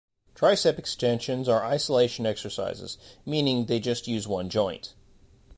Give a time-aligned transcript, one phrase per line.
[0.33, 4.95] Triceps extensions are isolation exercises, meaning they use just one joint.